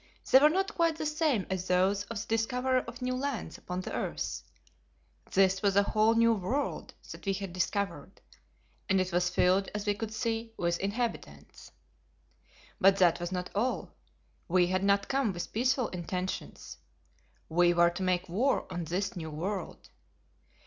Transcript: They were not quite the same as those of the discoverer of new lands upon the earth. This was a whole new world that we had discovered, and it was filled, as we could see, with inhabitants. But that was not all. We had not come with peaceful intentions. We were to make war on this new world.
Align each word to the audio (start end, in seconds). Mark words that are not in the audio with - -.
They 0.31 0.39
were 0.39 0.49
not 0.49 0.73
quite 0.73 0.95
the 0.95 1.05
same 1.05 1.45
as 1.51 1.67
those 1.67 2.05
of 2.05 2.19
the 2.19 2.27
discoverer 2.35 2.83
of 2.87 3.03
new 3.03 3.13
lands 3.15 3.59
upon 3.59 3.81
the 3.81 3.93
earth. 3.93 4.41
This 5.31 5.61
was 5.61 5.75
a 5.75 5.83
whole 5.83 6.15
new 6.15 6.33
world 6.33 6.95
that 7.11 7.23
we 7.23 7.33
had 7.33 7.53
discovered, 7.53 8.19
and 8.89 8.99
it 8.99 9.11
was 9.11 9.29
filled, 9.29 9.69
as 9.75 9.85
we 9.85 9.93
could 9.93 10.11
see, 10.11 10.53
with 10.57 10.79
inhabitants. 10.79 11.71
But 12.79 12.97
that 12.97 13.19
was 13.19 13.31
not 13.31 13.51
all. 13.53 13.91
We 14.47 14.65
had 14.65 14.83
not 14.83 15.07
come 15.07 15.33
with 15.33 15.53
peaceful 15.53 15.89
intentions. 15.89 16.79
We 17.47 17.71
were 17.71 17.91
to 17.91 18.01
make 18.01 18.27
war 18.27 18.65
on 18.73 18.85
this 18.85 19.15
new 19.15 19.29
world. 19.29 19.87